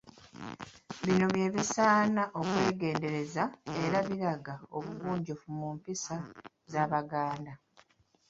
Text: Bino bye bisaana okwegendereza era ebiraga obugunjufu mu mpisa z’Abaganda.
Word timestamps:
Bino 1.03 1.25
bye 1.33 1.47
bisaana 1.55 2.23
okwegendereza 2.39 3.43
era 3.83 3.97
ebiraga 4.03 4.53
obugunjufu 4.77 5.47
mu 5.59 5.67
mpisa 5.75 6.15
z’Abaganda. 6.71 7.53